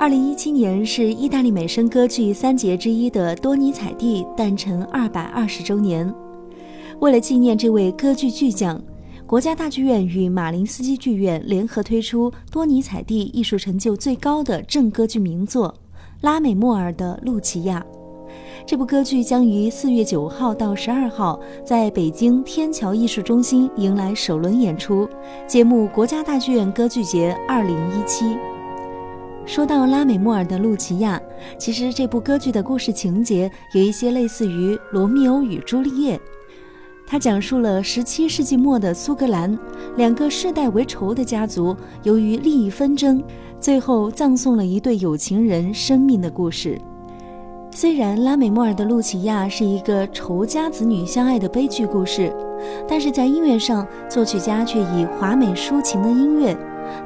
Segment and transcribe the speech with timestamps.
[0.00, 6.10] 二零一七年是意大利美声歌剧三杰之一的多尼采蒂诞辰二百二十周年。
[7.00, 8.80] 为了纪念这位歌剧巨匠，
[9.26, 15.68] 国家大剧院与马林斯基剧院联合推出多尼采蒂艺术成就最高的正歌剧名作
[16.22, 17.84] 《拉美莫尔的露琪亚》。
[18.66, 25.06] 这部歌剧将于四月九号到十二号在北京天桥艺术中心迎来首轮演出，
[25.46, 28.34] 揭幕国家大剧院歌剧节二零一七。
[29.46, 31.20] 说到拉美莫尔的露琪亚，
[31.58, 36.16] 其实这部歌剧的故事情节有一些类似于《罗密欧与朱丽叶》。
[37.04, 39.58] 它讲述了17世纪末的苏格兰
[39.96, 43.20] 两个世代为仇的家族，由于利益纷争，
[43.58, 46.80] 最后葬送了一对有情人生命的故事。
[47.72, 52.32] 虽然拉美莫尔的露琪亚是一个仇家子女相爱的悲剧故事，
[52.88, 56.56] 但是在音乐上，作曲家却以华美抒情的音乐。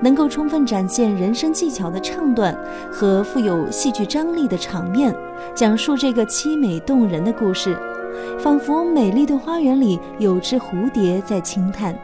[0.00, 2.56] 能够充分展现人生技巧的唱段
[2.90, 5.14] 和富有戏剧张力的场面，
[5.54, 7.76] 讲述这个凄美动人的故事，
[8.38, 11.98] 仿佛美丽的花园里有只蝴蝶在轻叹。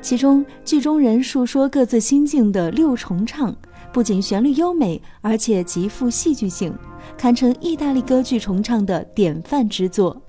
[0.00, 3.54] 其中剧中人述说各自心境的六重唱，
[3.92, 6.72] 不仅旋律优美，而且极富戏剧性，
[7.18, 10.22] 堪称意大利歌剧重唱的典范之作。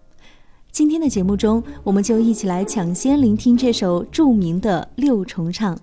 [0.72, 5.78] 今天的节目中，我们就一起来抢先聆听这首著名的六重唱。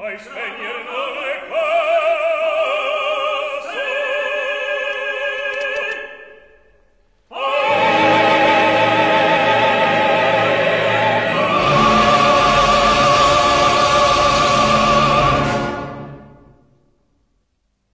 [0.00, 0.77] I spegnerò